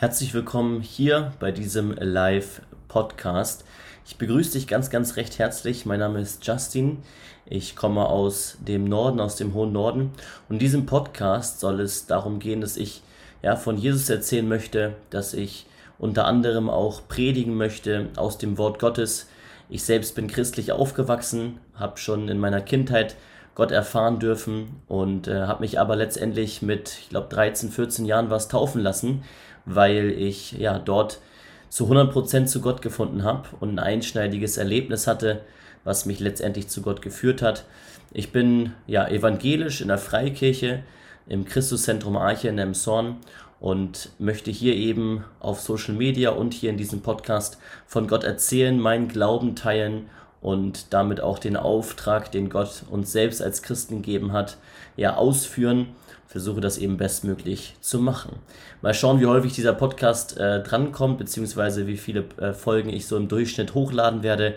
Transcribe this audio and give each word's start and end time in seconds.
Herzlich 0.00 0.32
willkommen 0.32 0.80
hier 0.80 1.32
bei 1.40 1.50
diesem 1.50 1.90
Live-Podcast. 1.90 3.64
Ich 4.06 4.16
begrüße 4.16 4.52
dich 4.52 4.68
ganz, 4.68 4.90
ganz 4.90 5.16
recht 5.16 5.40
herzlich. 5.40 5.86
Mein 5.86 5.98
Name 5.98 6.20
ist 6.20 6.46
Justin. 6.46 6.98
Ich 7.46 7.74
komme 7.74 8.06
aus 8.06 8.58
dem 8.60 8.84
Norden, 8.84 9.18
aus 9.18 9.34
dem 9.34 9.54
hohen 9.54 9.72
Norden. 9.72 10.12
Und 10.48 10.54
in 10.54 10.58
diesem 10.60 10.86
Podcast 10.86 11.58
soll 11.58 11.80
es 11.80 12.06
darum 12.06 12.38
gehen, 12.38 12.60
dass 12.60 12.76
ich 12.76 13.02
ja, 13.42 13.56
von 13.56 13.76
Jesus 13.76 14.08
erzählen 14.08 14.46
möchte, 14.46 14.94
dass 15.10 15.34
ich 15.34 15.66
unter 15.98 16.26
anderem 16.26 16.70
auch 16.70 17.08
predigen 17.08 17.56
möchte 17.56 18.10
aus 18.14 18.38
dem 18.38 18.56
Wort 18.56 18.78
Gottes. 18.78 19.28
Ich 19.68 19.82
selbst 19.82 20.14
bin 20.14 20.28
christlich 20.28 20.70
aufgewachsen, 20.70 21.58
habe 21.74 21.98
schon 21.98 22.28
in 22.28 22.38
meiner 22.38 22.60
Kindheit 22.60 23.16
Gott 23.56 23.72
erfahren 23.72 24.20
dürfen 24.20 24.80
und 24.86 25.26
äh, 25.26 25.40
habe 25.40 25.62
mich 25.62 25.80
aber 25.80 25.96
letztendlich 25.96 26.62
mit, 26.62 26.96
ich 27.00 27.08
glaube, 27.08 27.26
13, 27.30 27.70
14 27.72 28.06
Jahren 28.06 28.30
was 28.30 28.46
taufen 28.46 28.80
lassen 28.80 29.24
weil 29.68 30.10
ich 30.10 30.52
ja 30.52 30.78
dort 30.78 31.20
zu 31.68 31.86
100% 31.86 32.46
zu 32.46 32.60
Gott 32.60 32.82
gefunden 32.82 33.22
habe 33.22 33.48
und 33.60 33.70
ein 33.70 33.78
einschneidiges 33.78 34.56
Erlebnis 34.56 35.06
hatte, 35.06 35.42
was 35.84 36.06
mich 36.06 36.18
letztendlich 36.18 36.68
zu 36.68 36.82
Gott 36.82 37.02
geführt 37.02 37.42
hat. 37.42 37.64
Ich 38.12 38.32
bin 38.32 38.72
ja 38.86 39.06
evangelisch 39.06 39.80
in 39.80 39.88
der 39.88 39.98
Freikirche 39.98 40.82
im 41.28 41.44
Christuszentrum 41.44 42.16
Arche 42.16 42.48
in 42.48 42.58
Emshorn 42.58 43.16
und 43.60 44.10
möchte 44.18 44.50
hier 44.50 44.74
eben 44.74 45.24
auf 45.40 45.60
Social 45.60 45.94
Media 45.94 46.30
und 46.30 46.54
hier 46.54 46.70
in 46.70 46.78
diesem 46.78 47.02
Podcast 47.02 47.58
von 47.86 48.08
Gott 48.08 48.24
erzählen, 48.24 48.80
meinen 48.80 49.08
Glauben 49.08 49.54
teilen 49.54 50.08
und 50.40 50.94
damit 50.94 51.20
auch 51.20 51.38
den 51.38 51.56
Auftrag, 51.56 52.32
den 52.32 52.48
Gott 52.48 52.84
uns 52.88 53.12
selbst 53.12 53.42
als 53.42 53.62
Christen 53.62 54.02
gegeben 54.02 54.32
hat, 54.32 54.56
ja 54.96 55.16
ausführen 55.16 55.88
versuche 56.28 56.60
das 56.60 56.78
eben 56.78 56.98
bestmöglich 56.98 57.74
zu 57.80 57.98
machen. 57.98 58.36
Mal 58.82 58.94
schauen, 58.94 59.18
wie 59.18 59.26
häufig 59.26 59.54
dieser 59.54 59.72
Podcast 59.72 60.36
äh, 60.36 60.62
drankommt, 60.62 61.18
beziehungsweise 61.18 61.86
wie 61.86 61.96
viele 61.96 62.24
äh, 62.38 62.52
Folgen 62.52 62.90
ich 62.90 63.06
so 63.06 63.16
im 63.16 63.28
Durchschnitt 63.28 63.74
hochladen 63.74 64.22
werde. 64.22 64.54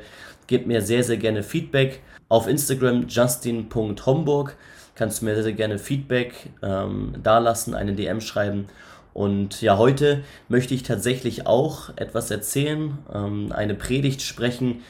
Gebt 0.48 0.68
mir 0.68 0.82
sehr, 0.82 1.04
sehr 1.04 1.18
gerne 1.18 1.44
Feedback. 1.44 2.02
Auf 2.28 2.48
Instagram 2.48 3.08
justin.homburg 3.08 4.58
kannst 4.96 5.22
du 5.22 5.26
mir 5.26 5.34
sehr, 5.34 5.44
sehr 5.44 5.54
gerne 5.54 5.80
Feedback 5.80 6.52
ähm, 6.62 7.16
dalassen, 7.24 7.74
eine 7.74 7.94
DM 7.94 8.20
schreiben. 8.20 8.68
Und 9.14 9.62
ja, 9.62 9.78
heute 9.78 10.24
möchte 10.50 10.74
ich 10.74 10.84
tatsächlich 10.84 11.48
auch 11.48 11.90
etwas 11.96 12.32
erzählen, 12.32 12.98
ähm, 13.14 13.52
eine 13.54 13.76
Predigt 13.76 14.22
sprechen. 14.22 14.82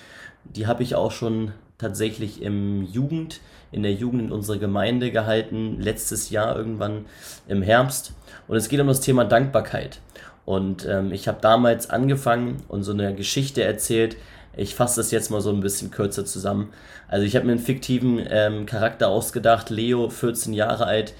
Die 0.44 0.66
habe 0.66 0.82
ich 0.82 0.96
auch 0.96 1.12
schon 1.12 1.52
tatsächlich 1.82 2.42
im 2.42 2.84
Jugend 2.84 3.42
in 3.72 3.84
der 3.84 3.94
Jugend 3.94 4.22
in 4.22 4.32
unserer 4.32 4.58
Gemeinde 4.58 5.12
gehalten, 5.12 5.80
letztes 5.80 6.30
Jahr 6.30 6.56
irgendwann 6.56 7.06
im 7.48 7.62
Herbst. 7.62 8.14
Und 8.48 8.58
es 8.58 8.70
geht 8.70 8.80
um 8.80 8.88
das 8.88 9.02
Thema 9.02 9.24
Dankbarkeit. 9.24 10.00
Und 10.46 10.86
ähm, 10.86 11.12
ich 11.12 11.28
habe 11.28 11.40
damals 11.42 11.90
angefangen 11.90 12.64
und 12.68 12.84
so 12.84 12.92
eine 12.92 13.16
Geschichte 13.16 13.64
erzählt. 13.64 14.18
Ich 14.58 14.76
fasse 14.76 15.00
das 15.00 15.12
jetzt 15.12 15.32
mal 15.32 15.40
so 15.40 15.52
ein 15.52 15.62
bisschen 15.62 15.92
kürzer 15.92 16.26
zusammen. 16.26 16.74
Also 17.08 17.26
ich 17.26 17.36
habe 17.36 17.46
mir 17.46 17.54
einen 17.54 17.62
fiktiven 17.62 18.22
ähm, 18.30 18.66
Charakter 18.66 19.08
ausgedacht, 19.08 19.70
Leo, 19.70 20.10
14 20.10 20.54
Jahre 20.54 20.86
alt. 20.86 21.14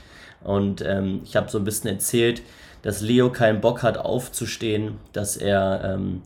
Und 0.44 0.82
ähm, 0.82 1.22
ich 1.24 1.36
habe 1.36 1.50
so 1.50 1.58
ein 1.60 1.64
bisschen 1.64 1.90
erzählt, 1.90 2.42
dass 2.82 3.00
Leo 3.00 3.32
keinen 3.32 3.62
Bock 3.62 3.84
hat 3.84 3.98
aufzustehen, 3.98 4.98
dass 5.14 5.38
er, 5.38 5.94
ähm, 5.94 6.24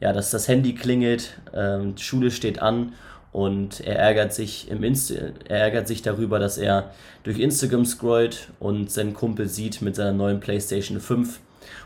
ja, 0.00 0.12
dass 0.12 0.30
das 0.30 0.48
Handy 0.48 0.74
klingelt, 0.74 1.38
ähm, 1.54 1.96
Schule 1.98 2.30
steht 2.30 2.60
an 2.60 2.94
und 3.32 3.80
er 3.80 3.96
ärgert 3.96 4.34
sich 4.34 4.68
im 4.70 4.82
Inst 4.82 5.10
er 5.10 5.32
ärgert 5.48 5.86
sich 5.86 6.02
darüber, 6.02 6.38
dass 6.38 6.58
er 6.58 6.90
durch 7.22 7.38
Instagram 7.38 7.84
scrollt 7.84 8.48
und 8.58 8.90
seinen 8.90 9.14
Kumpel 9.14 9.48
sieht 9.48 9.82
mit 9.82 9.96
seiner 9.96 10.12
neuen 10.12 10.40
PlayStation 10.40 11.00
5 11.00 11.40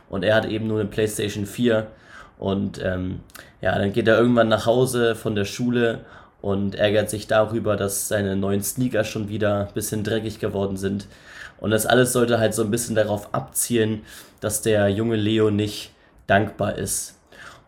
und 0.09 0.25
er 0.25 0.35
hat 0.35 0.47
eben 0.47 0.67
nur 0.67 0.81
eine 0.81 0.89
PlayStation 0.89 1.47
4 1.47 1.87
und 2.39 2.81
ähm, 2.83 3.21
ja, 3.61 3.79
dann 3.79 3.93
geht 3.93 4.09
er 4.09 4.19
irgendwann 4.19 4.49
nach 4.49 4.67
Hause 4.67 5.15
von 5.15 5.35
der 5.35 5.45
Schule 5.45 6.05
und 6.45 6.75
ärgert 6.75 7.09
sich 7.09 7.27
darüber, 7.27 7.75
dass 7.75 8.09
seine 8.09 8.37
neuen 8.37 8.63
Sneaker 8.63 9.05
schon 9.05 9.31
wieder 9.31 9.69
ein 9.69 9.73
bisschen 9.73 10.05
dreckig 10.05 10.41
geworden 10.41 10.77
sind. 10.77 11.07
Und 11.59 11.71
das 11.71 11.87
alles 11.87 12.13
sollte 12.13 12.39
halt 12.39 12.53
so 12.53 12.63
ein 12.63 12.71
bisschen 12.71 12.95
darauf 12.95 13.33
abzielen, 13.33 14.03
dass 14.41 14.61
der 14.61 14.91
junge 14.91 15.17
Leo 15.17 15.51
nicht 15.51 15.93
dankbar 16.27 16.77
ist. 16.77 17.19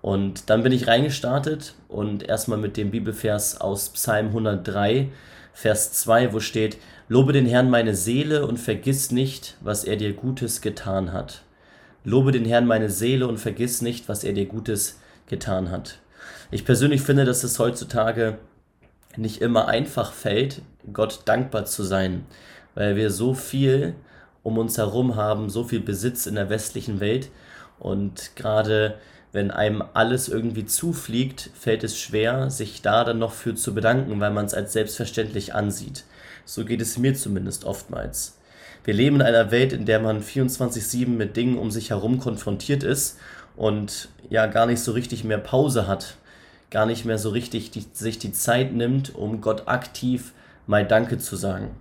Und 0.03 0.51
dann 0.51 0.63
bin 0.63 0.73
ich 0.73 0.87
reingestartet 0.87 1.75
und 1.89 2.23
erstmal 2.23 2.59
mit 2.59 2.77
dem 2.77 2.91
Bibelvers 2.91 3.61
aus 3.61 3.89
Psalm 3.91 4.29
103, 4.29 5.09
Vers 5.53 5.93
2, 5.93 6.33
wo 6.33 6.41
steht, 6.41 6.79
Lobe 7.09 7.33
den 7.33 7.47
Herrn 7.47 7.71
meine 7.71 7.95
Seele 7.95 8.47
und 8.47 8.59
vergiss 8.59 9.11
nicht, 9.11 9.57
was 9.61 9.85
er 9.85 9.97
dir 9.97 10.13
Gutes 10.13 10.61
getan 10.61 11.13
hat. 11.13 11.43
Lobe 12.05 12.33
den 12.33 12.45
Herrn 12.45 12.67
meine 12.67 12.91
Seele 12.91 13.27
und 13.27 13.39
vergiss 13.39 13.81
nicht, 13.81 14.09
was 14.09 14.25
er 14.25 14.33
dir 14.33 14.47
Gutes 14.47 15.01
getan 15.27 15.71
hat. 15.71 15.99
Ich 16.51 16.65
persönlich 16.65 17.03
finde, 17.03 17.25
dass 17.25 17.45
es 17.45 17.59
heutzutage 17.59 18.39
nicht 19.17 19.41
immer 19.41 19.69
einfach 19.69 20.13
fällt, 20.13 20.63
Gott 20.93 21.21
dankbar 21.25 21.65
zu 21.65 21.83
sein, 21.83 22.27
weil 22.75 22.97
wir 22.97 23.11
so 23.11 23.35
viel 23.35 23.95
um 24.43 24.59
uns 24.59 24.79
herum 24.79 25.17
haben, 25.17 25.51
so 25.51 25.65
viel 25.65 25.81
Besitz 25.81 26.27
in 26.27 26.37
der 26.37 26.51
westlichen 26.51 27.01
Welt 27.01 27.31
und 27.79 28.37
gerade 28.37 28.99
wenn 29.37 29.51
einem 29.51 29.85
alles 29.93 30.29
irgendwie 30.29 30.65
zufliegt, 30.65 31.51
fällt 31.55 31.85
es 31.85 31.99
schwer, 31.99 32.49
sich 32.49 32.81
da 32.81 33.05
dann 33.05 33.19
noch 33.19 33.35
für 33.35 33.55
zu 33.55 33.75
bedanken, 33.75 34.19
weil 34.19 34.31
man 34.31 34.47
es 34.47 34.55
als 34.55 34.73
selbstverständlich 34.73 35.55
ansieht. 35.55 36.05
So 36.47 36.65
geht 36.65 36.81
es 36.81 36.97
mir 36.97 37.15
zumindest 37.15 37.67
oftmals. 37.67 38.39
Wir 38.85 38.95
leben 38.95 39.17
in 39.17 39.23
einer 39.23 39.51
Welt, 39.51 39.75
in 39.75 39.85
der 39.85 40.01
man 40.01 40.23
24-7 40.23 41.09
mit 41.09 41.37
Dingen 41.37 41.59
um 41.59 41.71
sich 41.71 41.91
herum 41.91 42.19
konfrontiert 42.19 42.83
ist 42.83 43.19
und 43.57 44.09
ja 44.31 44.47
gar 44.47 44.65
nicht 44.65 44.81
so 44.81 44.93
richtig 44.93 45.23
mehr 45.23 45.39
Pause 45.39 45.87
hat, 45.87 46.17
gar 46.71 46.87
nicht 46.87 47.05
mehr 47.05 47.19
so 47.19 47.29
richtig 47.29 47.71
die, 47.71 47.85
sich 47.93 48.19
die 48.19 48.33
Zeit 48.33 48.73
nimmt, 48.73 49.15
um 49.15 49.43
Gott 49.43 49.69
aktiv 49.69 50.33
mal 50.67 50.87
Danke 50.87 51.19
zu 51.19 51.37
sagen. 51.37 51.73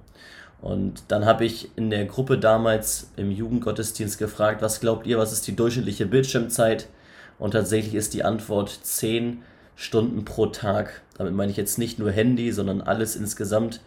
Und 0.61 1.03
dann 1.07 1.23
habe 1.23 1.45
ich 1.45 1.69
in 1.77 1.89
der 1.89 2.03
Gruppe 2.03 2.37
damals 2.37 3.11
im 3.15 3.31
Jugendgottesdienst 3.31 4.17
gefragt, 4.17 4.61
was 4.61 4.81
glaubt 4.81 5.07
ihr, 5.07 5.17
was 5.17 5.31
ist 5.31 5.47
die 5.47 5.55
durchschnittliche 5.55 6.05
Bildschirmzeit? 6.05 6.89
Und 7.37 7.51
tatsächlich 7.51 7.95
ist 7.95 8.13
die 8.13 8.23
Antwort 8.23 8.69
10 8.69 9.41
Stunden 9.75 10.25
pro 10.25 10.47
Tag. 10.47 11.01
Damit 11.17 11.33
meine 11.33 11.51
ich 11.51 11.57
jetzt 11.57 11.77
nicht 11.77 11.99
nur 11.99 12.11
Handy, 12.11 12.51
sondern 12.51 12.81
alles 12.81 13.15
insgesamt. 13.15 13.81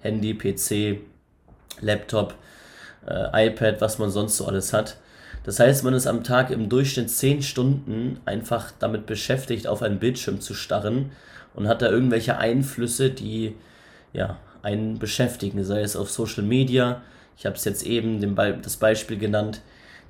Handy, 0.00 0.34
PC, 0.34 1.00
Laptop, 1.80 2.34
äh, 3.06 3.48
iPad, 3.48 3.80
was 3.80 3.98
man 3.98 4.10
sonst 4.10 4.36
so 4.36 4.46
alles 4.46 4.72
hat. 4.72 4.98
Das 5.44 5.60
heißt, 5.60 5.84
man 5.84 5.92
ist 5.92 6.06
am 6.06 6.24
Tag 6.24 6.50
im 6.50 6.68
Durchschnitt 6.68 7.10
10 7.10 7.42
Stunden 7.42 8.20
einfach 8.24 8.72
damit 8.78 9.06
beschäftigt, 9.06 9.66
auf 9.66 9.82
einen 9.82 9.98
Bildschirm 9.98 10.40
zu 10.40 10.54
starren 10.54 11.12
und 11.54 11.68
hat 11.68 11.82
da 11.82 11.90
irgendwelche 11.90 12.38
Einflüsse, 12.38 13.10
die 13.10 13.54
ja, 14.14 14.38
einen 14.62 14.98
beschäftigen, 14.98 15.62
sei 15.64 15.82
es 15.82 15.96
auf 15.96 16.10
Social 16.10 16.44
Media. 16.44 17.02
Ich 17.36 17.44
habe 17.44 17.56
es 17.56 17.64
jetzt 17.64 17.84
eben 17.84 18.34
Be 18.34 18.58
das 18.60 18.76
Beispiel 18.76 19.18
genannt, 19.18 19.60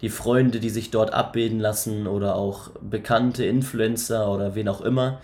die 0.04 0.10
Freunde, 0.10 0.60
die 0.60 0.68
sich 0.68 0.90
dort 0.90 1.14
abbilden 1.14 1.60
lassen 1.60 2.06
oder 2.06 2.36
auch 2.36 2.68
bekannte 2.82 3.46
Influencer 3.46 4.30
oder 4.30 4.54
wen 4.54 4.68
auch 4.68 4.82
immer. 4.82 5.22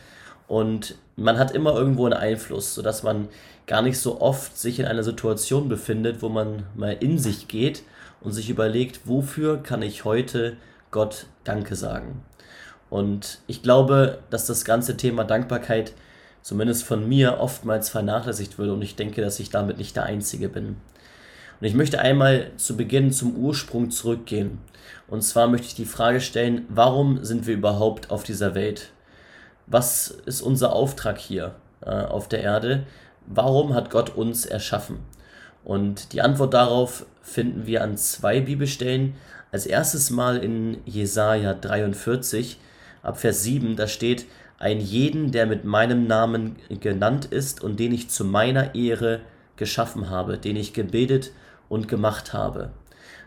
Und 0.48 0.94
man 1.16 1.38
hat 1.38 1.50
immer 1.50 1.74
irgendwo 1.74 2.06
einen 2.06 2.14
Einfluss, 2.14 2.74
sodass 2.74 3.02
man 3.02 3.28
gar 3.66 3.82
nicht 3.82 3.98
so 3.98 4.22
oft 4.22 4.56
sich 4.56 4.80
in 4.80 4.86
einer 4.86 5.02
Situation 5.02 5.68
befindet, 5.68 6.22
wo 6.22 6.30
man 6.30 6.62
mal 6.74 6.96
in 6.98 7.18
sich 7.18 7.46
geht 7.46 7.82
und 8.22 8.32
sich 8.32 8.48
überlegt, 8.48 9.00
wofür 9.04 9.62
kann 9.62 9.82
ich 9.82 10.06
heute 10.06 10.56
Gott 10.91 11.26
Danke 11.44 11.76
sagen. 11.76 12.22
Und 12.88 13.41
ich 13.48 13.62
glaube, 13.62 14.20
dass 14.30 14.47
das 14.47 14.64
ganze 14.64 14.97
Thema 14.97 15.24
Dankbarkeit 15.24 15.92
zumindest 16.41 16.84
von 16.84 17.06
mir 17.06 17.38
oftmals 17.38 17.91
vernachlässigt 17.91 18.58
wird 18.58 18.70
und 18.70 18.80
ich 18.80 18.97
denke, 18.97 19.20
dass 19.20 19.41
ich 19.41 19.50
damit 19.50 19.76
nicht 19.76 19.94
der 19.94 20.04
Einzige 20.04 20.48
bin. 20.48 20.76
Und 21.60 21.66
ich 21.66 21.75
möchte 21.75 22.00
einmal 22.00 22.53
zu 22.56 22.76
Beginn 22.76 23.12
zum 23.12 23.37
Ursprung 23.37 23.91
zurückgehen. 23.91 24.59
Und 25.09 25.22
zwar 25.22 25.47
möchte 25.47 25.66
ich 25.66 25.75
die 25.75 25.84
Frage 25.84 26.21
stellen, 26.21 26.65
warum 26.69 27.22
sind 27.22 27.47
wir 27.47 27.54
überhaupt 27.54 28.10
auf 28.10 28.22
dieser 28.22 28.54
Welt? 28.54 28.92
Was 29.66 30.09
ist 30.09 30.41
unser 30.41 30.72
Auftrag 30.72 31.18
hier 31.18 31.54
äh, 31.83 31.91
auf 31.91 32.28
der 32.28 32.41
Erde? 32.41 32.86
Warum 33.27 33.74
hat 33.74 33.91
Gott 33.91 34.16
uns 34.16 34.47
erschaffen? 34.47 35.01
Und 35.62 36.15
die 36.15 36.22
Antwort 36.22 36.54
darauf 36.54 37.04
finden 37.22 37.66
wir 37.66 37.83
an 37.83 37.98
zwei 37.98 38.41
Bibelstellen. 38.41 39.15
Als 39.53 39.66
erstes 39.66 40.09
mal 40.10 40.39
in 40.39 40.78
Jesaja 40.86 41.53
43, 41.53 42.59
ab 43.03 43.18
Vers 43.18 43.42
7, 43.42 43.77
da 43.77 43.86
steht: 43.86 44.27
Ein 44.59 44.80
jeden, 44.80 45.30
der 45.30 45.45
mit 45.45 45.65
meinem 45.65 46.06
Namen 46.06 46.56
genannt 46.80 47.27
ist 47.27 47.63
und 47.63 47.78
den 47.78 47.92
ich 47.92 48.09
zu 48.09 48.24
meiner 48.24 48.74
Ehre 48.74 49.21
geschaffen 49.56 50.09
habe, 50.09 50.39
den 50.39 50.56
ich 50.56 50.72
gebildet 50.72 51.33
und 51.70 51.88
gemacht 51.88 52.34
habe? 52.34 52.72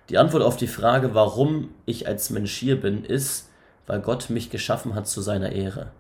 Die 0.10 0.20
Antwort 0.20 0.44
auf 0.44 0.58
die 0.58 0.68
Frage, 0.68 1.16
warum 1.16 1.70
ich 1.88 2.08
als 2.08 2.30
Mensch 2.30 2.54
hier 2.56 2.80
bin, 2.80 3.04
ist, 3.04 3.50
weil 3.88 4.02
Gott 4.02 4.30
mich 4.30 4.52
geschaffen 4.52 4.94
hat 4.94 5.08
zu 5.08 5.22
seiner 5.22 5.52
Ehre. 5.54 5.92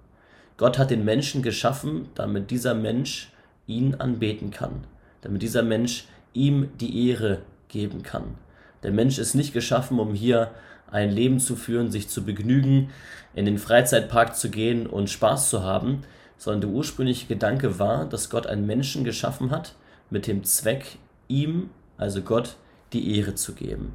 Gott 0.57 0.77
hat 0.77 0.91
den 0.91 1.03
Menschen 1.03 1.41
geschaffen, 1.41 2.09
damit 2.13 2.51
dieser 2.51 2.75
Mensch 2.75 3.31
ihn 3.65 3.95
anbeten 3.95 4.51
kann, 4.51 4.83
damit 5.21 5.41
dieser 5.41 5.63
Mensch 5.63 6.05
ihm 6.33 6.69
die 6.79 7.09
Ehre 7.09 7.39
geben 7.69 8.03
kann. 8.03 8.35
Der 8.83 8.91
Mensch 8.91 9.17
ist 9.17 9.33
nicht 9.33 9.53
geschaffen, 9.53 9.99
um 9.99 10.13
hier 10.13 10.51
ein 10.91 11.09
Leben 11.09 11.39
zu 11.39 11.55
führen, 11.55 11.91
sich 11.91 12.09
zu 12.09 12.23
begnügen, 12.23 12.91
in 13.33 13.45
den 13.45 13.57
Freizeitpark 13.57 14.35
zu 14.35 14.51
gehen 14.51 14.85
und 14.85 15.09
Spaß 15.09 15.49
zu 15.49 15.63
haben, 15.63 16.03
sondern 16.37 16.61
der 16.61 16.69
ursprüngliche 16.71 17.27
Gedanke 17.27 17.79
war, 17.79 18.05
dass 18.05 18.29
Gott 18.29 18.45
einen 18.45 18.67
Menschen 18.67 19.03
geschaffen 19.03 19.49
hat 19.49 19.75
mit 20.09 20.27
dem 20.27 20.43
Zweck, 20.43 20.97
ihm, 21.27 21.69
also 22.03 22.21
Gott, 22.21 22.57
die 22.91 23.17
Ehre 23.17 23.33
zu 23.33 23.53
geben. 23.53 23.94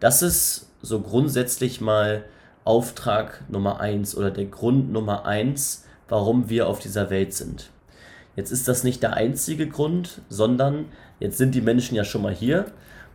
Das 0.00 0.22
ist 0.22 0.68
so 0.82 1.00
grundsätzlich 1.00 1.80
mal 1.80 2.24
Auftrag 2.64 3.42
Nummer 3.48 3.80
eins 3.80 4.14
oder 4.14 4.30
der 4.30 4.44
Grund 4.44 4.92
Nummer 4.92 5.24
eins, 5.24 5.84
warum 6.08 6.50
wir 6.50 6.68
auf 6.68 6.78
dieser 6.78 7.08
Welt 7.08 7.32
sind. 7.32 7.70
Jetzt 8.36 8.52
ist 8.52 8.68
das 8.68 8.84
nicht 8.84 9.02
der 9.02 9.14
einzige 9.14 9.66
Grund, 9.66 10.20
sondern 10.28 10.84
jetzt 11.18 11.38
sind 11.38 11.54
die 11.54 11.62
Menschen 11.62 11.96
ja 11.96 12.04
schon 12.04 12.22
mal 12.22 12.34
hier 12.34 12.66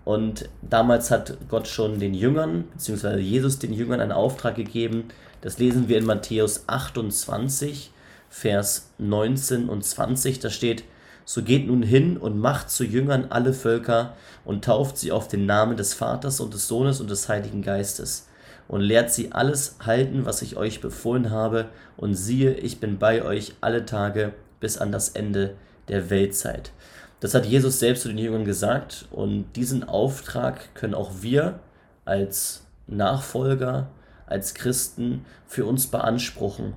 und 0.04 0.50
damals 0.62 1.12
hat 1.12 1.38
Gott 1.48 1.68
schon 1.68 2.00
den 2.00 2.16
Jüngern, 2.16 2.66
beziehungsweise 2.74 3.20
Jesus 3.20 3.60
den 3.60 3.72
Jüngern 3.72 4.02
einen 4.02 4.12
Auftrag 4.12 4.56
gegeben. 4.56 5.06
Das 5.42 5.60
lesen 5.60 5.88
wir 5.88 5.98
in 5.98 6.06
Matthäus 6.06 6.64
28, 6.68 7.92
Vers 8.30 8.90
19 8.98 9.70
und 9.70 9.86
20. 9.86 10.40
Da 10.40 10.50
steht, 10.50 10.84
so 11.26 11.42
geht 11.42 11.68
nun 11.68 11.84
hin 11.84 12.18
und 12.18 12.38
macht 12.38 12.70
zu 12.70 12.84
Jüngern 12.84 13.28
alle 13.30 13.54
Völker 13.54 14.16
und 14.46 14.66
tauft 14.66 14.98
sie 14.98 15.12
auf 15.12 15.28
den 15.28 15.46
Namen 15.46 15.78
des 15.78 15.94
Vaters 15.94 16.40
und 16.40 16.54
des 16.54 16.68
Sohnes 16.68 17.00
und 17.00 17.10
des 17.10 17.30
Heiligen 17.30 17.62
Geistes 17.62 18.28
und 18.68 18.82
lehrt 18.82 19.12
sie 19.12 19.32
alles 19.32 19.76
halten, 19.86 20.26
was 20.26 20.42
ich 20.42 20.58
euch 20.58 20.82
befohlen 20.82 21.30
habe. 21.30 21.70
Und 21.98 22.16
siehe, 22.16 22.54
ich 22.54 22.80
bin 22.80 22.98
bei 22.98 23.24
euch 23.24 23.54
alle 23.62 23.86
Tage 23.86 24.34
bis 24.60 24.78
an 24.78 24.92
das 24.92 25.10
Ende 25.10 25.56
der 25.88 26.10
Weltzeit. 26.10 26.72
Das 27.20 27.34
hat 27.34 27.46
Jesus 27.46 27.80
selbst 27.80 28.02
zu 28.02 28.10
den 28.10 28.18
Jüngern 28.18 28.46
gesagt 28.46 29.06
und 29.12 29.46
diesen 29.56 29.84
Auftrag 29.84 30.74
können 30.76 30.94
auch 30.94 31.12
wir 31.22 31.60
als 32.04 32.66
Nachfolger, 32.88 33.88
als 34.26 34.54
Christen 34.54 35.26
für 35.46 35.66
uns 35.66 35.88
beanspruchen. 35.88 36.74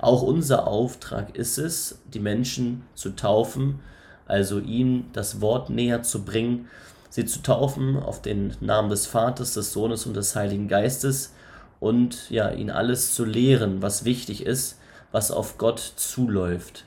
Auch 0.00 0.22
unser 0.22 0.66
Auftrag 0.66 1.36
ist 1.36 1.58
es, 1.58 1.98
die 2.12 2.20
Menschen 2.20 2.82
zu 2.94 3.10
taufen, 3.10 3.80
also 4.26 4.60
ihnen 4.60 5.10
das 5.12 5.40
Wort 5.40 5.70
näher 5.70 6.02
zu 6.02 6.24
bringen, 6.24 6.68
sie 7.10 7.24
zu 7.24 7.42
taufen 7.42 7.96
auf 7.96 8.22
den 8.22 8.54
Namen 8.60 8.90
des 8.90 9.06
Vaters, 9.06 9.54
des 9.54 9.72
Sohnes 9.72 10.06
und 10.06 10.14
des 10.14 10.36
Heiligen 10.36 10.68
Geistes 10.68 11.32
und 11.80 12.30
ja, 12.30 12.50
ihnen 12.50 12.70
alles 12.70 13.14
zu 13.14 13.24
lehren, 13.24 13.82
was 13.82 14.04
wichtig 14.04 14.44
ist, 14.44 14.78
was 15.10 15.30
auf 15.30 15.58
Gott 15.58 15.78
zuläuft. 15.96 16.84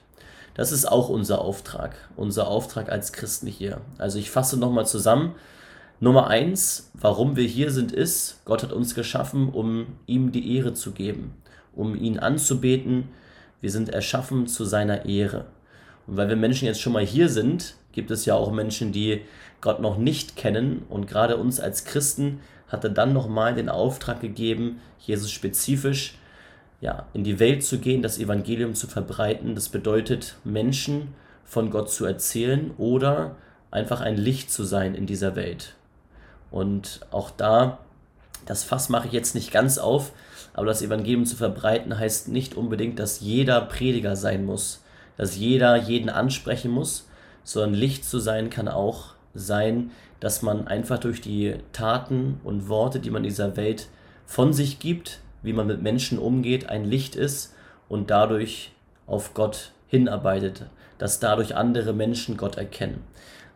Das 0.53 0.71
ist 0.71 0.85
auch 0.85 1.09
unser 1.09 1.41
Auftrag, 1.41 1.95
unser 2.15 2.47
Auftrag 2.47 2.91
als 2.91 3.13
Christen 3.13 3.47
hier. 3.47 3.81
Also 3.97 4.19
ich 4.19 4.31
fasse 4.31 4.57
nochmal 4.57 4.85
zusammen. 4.85 5.35
Nummer 5.99 6.27
eins, 6.27 6.91
warum 6.93 7.35
wir 7.35 7.45
hier 7.45 7.71
sind, 7.71 7.91
ist, 7.91 8.41
Gott 8.45 8.63
hat 8.63 8.73
uns 8.73 8.95
geschaffen, 8.95 9.49
um 9.49 9.87
ihm 10.07 10.31
die 10.31 10.55
Ehre 10.55 10.73
zu 10.73 10.91
geben, 10.91 11.35
um 11.73 11.95
ihn 11.95 12.19
anzubeten. 12.19 13.09
Wir 13.62 13.71
sind 13.71 13.89
erschaffen 13.89 14.47
zu 14.47 14.65
seiner 14.65 15.06
Ehre. 15.06 15.45
Und 16.07 16.18
weil 16.18 16.29
wir 16.29 16.35
Menschen 16.35 16.65
jetzt 16.65 16.81
schon 16.81 16.94
mal 16.94 17.06
hier 17.06 17.29
sind, 17.29 17.75
gibt 17.91 18.12
es 18.12 18.25
ja 18.25 18.35
auch 18.35 18.51
Menschen, 18.51 18.91
die 18.91 19.21
Gott 19.62 19.79
noch 19.79 19.97
nicht 19.97 20.35
kennen. 20.35 20.83
Und 20.89 21.07
gerade 21.07 21.38
uns 21.38 21.59
als 21.59 21.85
Christen 21.85 22.39
hat 22.68 22.83
er 22.83 22.89
dann 22.89 23.13
nochmal 23.13 23.53
den 23.53 23.69
Auftrag 23.69 24.21
gegeben, 24.21 24.79
Jesus 25.00 25.31
spezifisch 25.31 26.15
ja, 26.79 27.06
in 27.13 27.23
die 27.23 27.39
Welt 27.39 27.63
zu 27.63 27.77
gehen, 27.77 28.01
das 28.01 28.18
Evangelium 28.18 28.73
zu 28.73 28.88
verbreiten. 28.88 29.56
Das 29.56 29.69
bedeutet, 29.69 30.35
Menschen 30.44 31.13
von 31.45 31.69
Gott 31.69 31.91
zu 31.91 32.06
erzählen 32.06 32.71
oder 32.77 33.35
einfach 33.69 34.01
ein 34.01 34.18
Licht 34.18 34.51
zu 34.51 34.63
sein 34.63 34.95
in 34.95 35.06
dieser 35.06 35.35
Welt. 35.35 35.75
Und 36.50 37.01
auch 37.12 37.29
da, 37.29 37.79
das 38.45 38.63
Fass 38.63 38.89
mache 38.89 39.07
ich 39.07 39.13
jetzt 39.13 39.35
nicht 39.35 39.51
ganz 39.51 39.77
auf, 39.77 40.11
aber 40.53 40.65
das 40.65 40.81
Evangelium 40.81 41.25
zu 41.25 41.35
verbreiten 41.35 41.97
heißt 41.97 42.27
nicht 42.27 42.55
unbedingt, 42.55 42.99
dass 42.99 43.19
jeder 43.19 43.61
Prediger 43.61 44.15
sein 44.15 44.45
muss, 44.45 44.83
dass 45.17 45.38
jeder 45.38 45.75
jeden 45.75 46.09
ansprechen 46.09 46.71
muss, 46.71 47.07
sondern 47.43 47.73
Licht 47.73 48.05
zu 48.05 48.19
sein 48.19 48.49
kann 48.49 48.67
auch 48.67 49.13
sein, 49.33 49.91
dass 50.19 50.41
man 50.41 50.67
einfach 50.67 50.99
durch 50.99 51.21
die 51.21 51.55
Taten 51.71 52.39
und 52.43 52.69
Worte, 52.69 52.99
die 52.99 53.09
man 53.09 53.23
dieser 53.23 53.55
Welt 53.55 53.88
von 54.25 54.53
sich 54.53 54.79
gibt, 54.79 55.19
wie 55.41 55.53
man 55.53 55.67
mit 55.67 55.81
Menschen 55.81 56.19
umgeht, 56.19 56.69
ein 56.69 56.85
Licht 56.85 57.15
ist 57.15 57.55
und 57.89 58.11
dadurch 58.11 58.71
auf 59.07 59.33
Gott 59.33 59.71
hinarbeitet, 59.87 60.65
dass 60.97 61.19
dadurch 61.19 61.55
andere 61.55 61.94
Menschen 61.94 62.37
Gott 62.37 62.57
erkennen. 62.57 63.03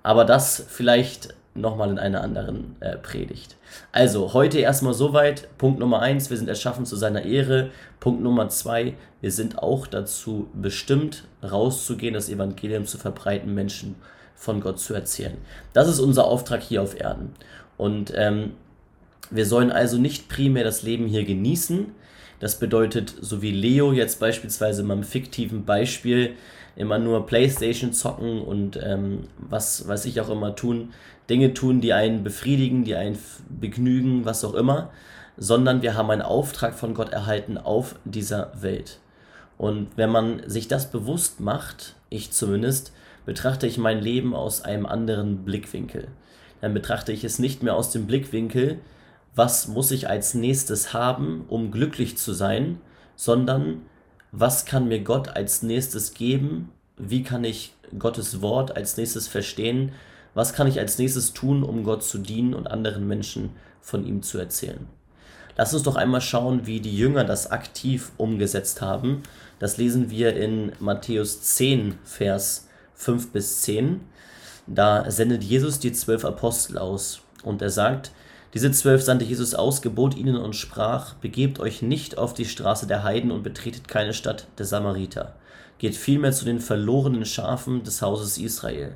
Aber 0.01 0.25
das 0.25 0.65
vielleicht 0.67 1.33
nochmal 1.55 1.89
in 1.89 1.97
einer 1.97 2.21
anderen 2.21 2.75
äh, 2.81 2.97
Predigt. 2.97 3.55
Also 3.91 4.33
heute 4.33 4.59
erstmal 4.59 4.93
soweit. 4.93 5.47
Punkt 5.57 5.79
Nummer 5.79 6.01
eins, 6.01 6.29
wir 6.29 6.37
sind 6.37 6.49
erschaffen 6.49 6.85
zu 6.85 6.95
seiner 6.95 7.23
Ehre. 7.23 7.71
Punkt 7.99 8.21
Nummer 8.21 8.49
zwei, 8.49 8.93
wir 9.21 9.31
sind 9.31 9.57
auch 9.57 9.87
dazu 9.87 10.47
bestimmt, 10.53 11.23
rauszugehen, 11.41 12.13
das 12.13 12.29
Evangelium 12.29 12.85
zu 12.85 12.97
verbreiten, 12.97 13.53
Menschen 13.53 13.95
von 14.35 14.59
Gott 14.59 14.79
zu 14.79 14.93
erzählen. 14.93 15.37
Das 15.73 15.87
ist 15.87 15.99
unser 15.99 16.25
Auftrag 16.25 16.61
hier 16.61 16.81
auf 16.81 16.99
Erden. 16.99 17.33
Und 17.77 18.13
ähm, 18.15 18.51
wir 19.31 19.45
sollen 19.45 19.71
also 19.71 19.97
nicht 19.97 20.29
primär 20.29 20.63
das 20.63 20.83
Leben 20.83 21.07
hier 21.07 21.23
genießen. 21.23 21.87
Das 22.39 22.59
bedeutet, 22.59 23.13
so 23.21 23.41
wie 23.41 23.51
Leo 23.51 23.93
jetzt 23.93 24.19
beispielsweise 24.19 24.81
in 24.81 24.87
meinem 24.87 25.03
fiktiven 25.03 25.65
Beispiel 25.65 26.35
immer 26.75 26.99
nur 26.99 27.25
Playstation 27.25 27.93
zocken 27.93 28.41
und 28.41 28.77
ähm, 28.81 29.27
was 29.37 29.87
weiß 29.87 30.05
ich 30.05 30.19
auch 30.19 30.29
immer 30.29 30.55
tun, 30.55 30.93
Dinge 31.29 31.53
tun, 31.53 31.81
die 31.81 31.93
einen 31.93 32.23
befriedigen, 32.23 32.83
die 32.83 32.95
einen 32.95 33.17
begnügen, 33.49 34.25
was 34.25 34.43
auch 34.43 34.53
immer, 34.53 34.89
sondern 35.37 35.81
wir 35.81 35.95
haben 35.95 36.11
einen 36.11 36.21
Auftrag 36.21 36.75
von 36.75 36.93
Gott 36.93 37.11
erhalten 37.11 37.57
auf 37.57 37.95
dieser 38.03 38.51
Welt. 38.61 38.99
Und 39.57 39.87
wenn 39.95 40.09
man 40.09 40.47
sich 40.49 40.67
das 40.67 40.91
bewusst 40.91 41.39
macht, 41.39 41.95
ich 42.09 42.31
zumindest, 42.31 42.91
betrachte 43.25 43.67
ich 43.67 43.77
mein 43.77 44.01
Leben 44.01 44.35
aus 44.35 44.61
einem 44.61 44.85
anderen 44.85 45.45
Blickwinkel. 45.45 46.09
Dann 46.61 46.73
betrachte 46.73 47.11
ich 47.11 47.23
es 47.23 47.39
nicht 47.39 47.63
mehr 47.63 47.75
aus 47.75 47.91
dem 47.91 48.05
Blickwinkel, 48.05 48.79
was 49.35 49.67
muss 49.67 49.91
ich 49.91 50.09
als 50.09 50.33
nächstes 50.33 50.93
haben, 50.93 51.45
um 51.47 51.71
glücklich 51.71 52.17
zu 52.17 52.33
sein, 52.33 52.79
sondern 53.15 53.81
was 54.31 54.65
kann 54.65 54.87
mir 54.87 55.01
Gott 55.01 55.29
als 55.29 55.61
nächstes 55.61 56.13
geben, 56.13 56.71
wie 56.97 57.23
kann 57.23 57.43
ich 57.43 57.73
Gottes 57.99 58.41
Wort 58.41 58.75
als 58.75 58.97
nächstes 58.97 59.27
verstehen, 59.27 59.91
was 60.33 60.53
kann 60.53 60.67
ich 60.67 60.79
als 60.79 60.97
nächstes 60.97 61.33
tun, 61.33 61.63
um 61.63 61.83
Gott 61.83 62.03
zu 62.03 62.17
dienen 62.17 62.53
und 62.53 62.67
anderen 62.67 63.07
Menschen 63.07 63.51
von 63.81 64.05
ihm 64.05 64.21
zu 64.23 64.37
erzählen. 64.37 64.87
Lass 65.57 65.73
uns 65.73 65.83
doch 65.83 65.95
einmal 65.95 66.21
schauen, 66.21 66.65
wie 66.65 66.81
die 66.81 66.97
Jünger 66.97 67.23
das 67.23 67.51
aktiv 67.51 68.11
umgesetzt 68.17 68.81
haben. 68.81 69.23
Das 69.59 69.77
lesen 69.77 70.09
wir 70.09 70.35
in 70.35 70.73
Matthäus 70.79 71.41
10, 71.41 71.97
Vers 72.03 72.67
5 72.95 73.31
bis 73.31 73.61
10. 73.61 74.01
Da 74.67 75.09
sendet 75.09 75.43
Jesus 75.43 75.79
die 75.79 75.93
zwölf 75.93 76.25
Apostel 76.25 76.77
aus 76.77 77.21
und 77.43 77.61
er 77.61 77.69
sagt, 77.69 78.11
diese 78.55 78.71
zwölf 78.71 79.01
sandte 79.01 79.25
Jesus 79.25 79.53
aus, 79.53 79.81
gebot 79.81 80.15
ihnen 80.15 80.37
und 80.37 80.55
sprach, 80.55 81.15
Begebt 81.15 81.59
euch 81.59 81.81
nicht 81.81 82.17
auf 82.17 82.33
die 82.33 82.45
Straße 82.45 82.87
der 82.87 83.03
Heiden 83.03 83.31
und 83.31 83.43
betretet 83.43 83.89
keine 83.89 84.13
Stadt 84.13 84.47
der 84.57 84.65
Samariter. 84.65 85.35
Geht 85.77 85.97
vielmehr 85.97 86.31
zu 86.31 86.45
den 86.45 86.61
verlorenen 86.61 87.25
Schafen 87.25 87.83
des 87.83 88.01
Hauses 88.01 88.37
Israel. 88.37 88.93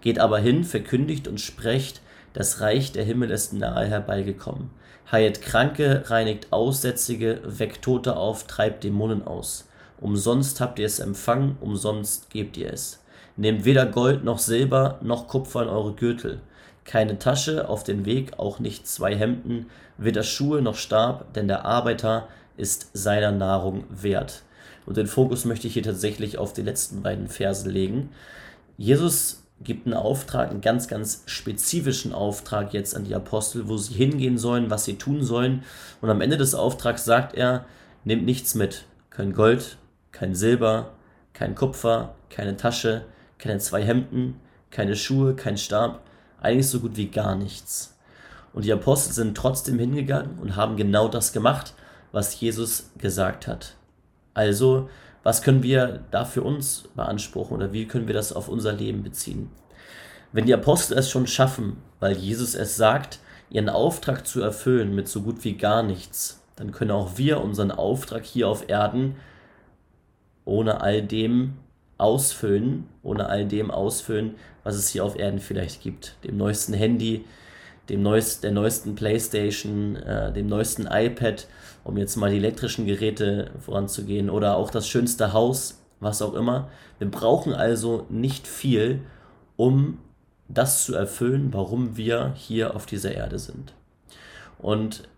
Geht 0.00 0.20
aber 0.20 0.38
hin, 0.38 0.62
verkündigt 0.62 1.26
und 1.26 1.40
sprecht, 1.40 2.02
das 2.34 2.60
Reich 2.60 2.92
der 2.92 3.02
Himmel 3.02 3.32
ist 3.32 3.52
nahe 3.52 3.84
herbeigekommen. 3.84 4.70
Heilt 5.10 5.42
Kranke, 5.42 6.04
reinigt 6.06 6.52
Aussätzige, 6.52 7.40
weckt 7.44 7.82
Tote 7.82 8.14
auf, 8.16 8.46
treibt 8.46 8.84
Dämonen 8.84 9.26
aus. 9.26 9.68
Umsonst 10.00 10.60
habt 10.60 10.78
ihr 10.78 10.86
es 10.86 11.00
empfangen, 11.00 11.58
umsonst 11.60 12.30
gebt 12.30 12.56
ihr 12.56 12.72
es. 12.72 13.02
Nehmt 13.36 13.64
weder 13.64 13.86
Gold 13.86 14.22
noch 14.22 14.38
Silber 14.38 15.00
noch 15.02 15.26
Kupfer 15.26 15.64
in 15.64 15.68
eure 15.68 15.94
Gürtel 15.94 16.40
keine 16.84 17.18
Tasche 17.18 17.68
auf 17.68 17.84
den 17.84 18.04
Weg, 18.04 18.38
auch 18.38 18.58
nicht 18.58 18.86
zwei 18.86 19.14
Hemden, 19.14 19.66
weder 19.98 20.22
Schuhe 20.22 20.62
noch 20.62 20.76
Stab, 20.76 21.32
denn 21.34 21.48
der 21.48 21.64
Arbeiter 21.64 22.28
ist 22.56 22.90
seiner 22.92 23.32
Nahrung 23.32 23.84
wert. 23.88 24.42
Und 24.86 24.96
den 24.96 25.06
Fokus 25.06 25.44
möchte 25.44 25.66
ich 25.66 25.74
hier 25.74 25.82
tatsächlich 25.82 26.38
auf 26.38 26.52
die 26.52 26.62
letzten 26.62 27.02
beiden 27.02 27.28
Verse 27.28 27.68
legen. 27.68 28.10
Jesus 28.76 29.44
gibt 29.62 29.86
einen 29.86 29.94
Auftrag, 29.94 30.50
einen 30.50 30.62
ganz, 30.62 30.88
ganz 30.88 31.22
spezifischen 31.26 32.12
Auftrag 32.12 32.72
jetzt 32.72 32.96
an 32.96 33.04
die 33.04 33.14
Apostel, 33.14 33.68
wo 33.68 33.76
sie 33.76 33.94
hingehen 33.94 34.38
sollen, 34.38 34.70
was 34.70 34.86
sie 34.86 34.96
tun 34.96 35.22
sollen. 35.22 35.62
Und 36.00 36.08
am 36.08 36.22
Ende 36.22 36.38
des 36.38 36.54
Auftrags 36.54 37.04
sagt 37.04 37.34
er, 37.34 37.66
nehmt 38.04 38.24
nichts 38.24 38.54
mit. 38.54 38.84
Kein 39.10 39.34
Gold, 39.34 39.76
kein 40.12 40.34
Silber, 40.34 40.92
kein 41.34 41.54
Kupfer, 41.54 42.14
keine 42.30 42.56
Tasche, 42.56 43.04
keine 43.38 43.58
zwei 43.58 43.82
Hemden, 43.82 44.40
keine 44.70 44.96
Schuhe, 44.96 45.34
kein 45.34 45.58
Stab 45.58 46.00
eigentlich 46.40 46.68
so 46.68 46.80
gut 46.80 46.96
wie 46.96 47.08
gar 47.08 47.34
nichts. 47.34 47.96
Und 48.52 48.64
die 48.64 48.72
Apostel 48.72 49.12
sind 49.12 49.36
trotzdem 49.36 49.78
hingegangen 49.78 50.38
und 50.38 50.56
haben 50.56 50.76
genau 50.76 51.08
das 51.08 51.32
gemacht, 51.32 51.74
was 52.12 52.40
Jesus 52.40 52.90
gesagt 52.98 53.46
hat. 53.46 53.74
Also, 54.34 54.88
was 55.22 55.42
können 55.42 55.62
wir 55.62 56.00
da 56.10 56.24
für 56.24 56.42
uns 56.42 56.88
beanspruchen 56.96 57.56
oder 57.56 57.72
wie 57.72 57.86
können 57.86 58.06
wir 58.06 58.14
das 58.14 58.32
auf 58.32 58.48
unser 58.48 58.72
Leben 58.72 59.02
beziehen? 59.02 59.50
Wenn 60.32 60.46
die 60.46 60.54
Apostel 60.54 60.96
es 60.98 61.10
schon 61.10 61.26
schaffen, 61.26 61.76
weil 61.98 62.16
Jesus 62.16 62.54
es 62.54 62.76
sagt, 62.76 63.18
ihren 63.50 63.68
Auftrag 63.68 64.26
zu 64.26 64.40
erfüllen 64.40 64.94
mit 64.94 65.08
so 65.08 65.22
gut 65.22 65.44
wie 65.44 65.56
gar 65.56 65.82
nichts, 65.82 66.40
dann 66.56 66.72
können 66.72 66.92
auch 66.92 67.18
wir 67.18 67.40
unseren 67.40 67.70
Auftrag 67.70 68.24
hier 68.24 68.48
auf 68.48 68.68
Erden 68.68 69.16
ohne 70.44 70.80
all 70.80 71.02
dem 71.02 71.54
ausfüllen, 72.00 72.88
ohne 73.02 73.28
all 73.28 73.46
dem 73.46 73.70
ausfüllen, 73.70 74.34
was 74.64 74.76
es 74.76 74.88
hier 74.88 75.04
auf 75.04 75.18
Erden 75.18 75.38
vielleicht 75.38 75.82
gibt. 75.82 76.16
Dem 76.24 76.36
neuesten 76.36 76.74
Handy, 76.74 77.24
dem 77.88 78.02
neuest, 78.02 78.44
der 78.44 78.52
neuesten 78.52 78.94
Playstation, 78.94 79.96
äh, 79.96 80.32
dem 80.32 80.46
neuesten 80.46 80.86
iPad, 80.90 81.46
um 81.84 81.96
jetzt 81.96 82.16
mal 82.16 82.30
die 82.30 82.36
elektrischen 82.36 82.86
Geräte 82.86 83.50
voranzugehen, 83.60 84.30
oder 84.30 84.56
auch 84.56 84.70
das 84.70 84.88
schönste 84.88 85.32
Haus, 85.32 85.80
was 85.98 86.22
auch 86.22 86.34
immer. 86.34 86.68
Wir 86.98 87.10
brauchen 87.10 87.52
also 87.52 88.06
nicht 88.08 88.46
viel, 88.46 89.00
um 89.56 89.98
das 90.48 90.84
zu 90.84 90.94
erfüllen, 90.94 91.52
warum 91.52 91.96
wir 91.96 92.32
hier 92.36 92.74
auf 92.74 92.86
dieser 92.86 93.12
Erde 93.12 93.38
sind. 93.38 93.72
Und 94.58 95.08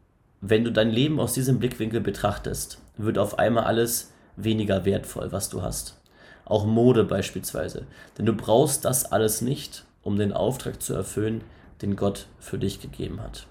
wenn 0.40 0.64
du 0.64 0.72
dein 0.72 0.90
Leben 0.90 1.20
aus 1.20 1.32
diesem 1.34 1.58
Blickwinkel 1.58 2.00
betrachtest, 2.00 2.80
wird 2.96 3.18
auf 3.18 3.38
einmal 3.38 3.64
alles 3.64 4.12
weniger 4.36 4.84
wertvoll, 4.84 5.30
was 5.32 5.48
du 5.48 5.62
hast. 5.62 6.01
Auch 6.44 6.66
Mode 6.66 7.04
beispielsweise. 7.04 7.86
Denn 8.18 8.26
du 8.26 8.32
brauchst 8.32 8.84
das 8.84 9.10
alles 9.10 9.40
nicht, 9.40 9.84
um 10.02 10.16
den 10.16 10.32
Auftrag 10.32 10.82
zu 10.82 10.94
erfüllen, 10.94 11.42
den 11.80 11.96
Gott 11.96 12.26
für 12.38 12.58
dich 12.58 12.80
gegeben 12.80 13.20
hat. 13.20 13.46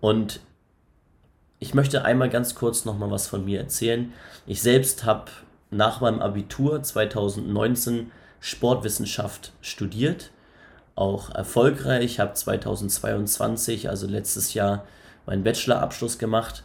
Und 0.00 0.40
ich 1.58 1.74
möchte 1.74 2.04
einmal 2.04 2.30
ganz 2.30 2.54
kurz 2.54 2.84
nochmal 2.84 3.10
was 3.10 3.26
von 3.28 3.44
mir 3.44 3.60
erzählen. 3.60 4.12
Ich 4.46 4.62
selbst 4.62 5.04
habe 5.04 5.30
nach 5.70 6.00
meinem 6.00 6.20
Abitur 6.20 6.82
2019 6.82 8.10
Sportwissenschaft 8.40 9.52
studiert, 9.60 10.30
auch 10.94 11.30
erfolgreich. 11.30 12.04
Ich 12.04 12.20
habe 12.20 12.32
2022, 12.32 13.88
also 13.88 14.06
letztes 14.06 14.54
Jahr, 14.54 14.86
meinen 15.26 15.44
Bachelorabschluss 15.44 16.18
gemacht 16.18 16.64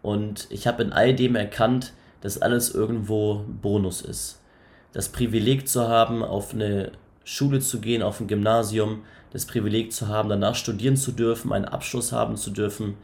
und 0.00 0.46
ich 0.50 0.68
habe 0.68 0.84
in 0.84 0.92
all 0.92 1.14
dem 1.14 1.34
erkannt, 1.34 1.92
dass 2.20 2.40
alles 2.40 2.74
irgendwo 2.74 3.44
Bonus 3.62 4.02
ist. 4.02 4.40
Das 4.92 5.08
Privileg 5.08 5.68
zu 5.68 5.88
haben, 5.88 6.22
auf 6.22 6.54
eine 6.54 6.92
Schule 7.24 7.60
zu 7.60 7.80
gehen, 7.80 8.02
auf 8.02 8.20
ein 8.20 8.28
Gymnasium, 8.28 9.02
das 9.32 9.44
Privileg 9.44 9.92
zu 9.92 10.08
haben, 10.08 10.28
danach 10.28 10.54
studieren 10.54 10.96
zu 10.96 11.12
dürfen, 11.12 11.52
einen 11.52 11.64
Abschluss 11.66 12.12
haben 12.12 12.36
zu 12.36 12.50
dürfen, 12.50 12.94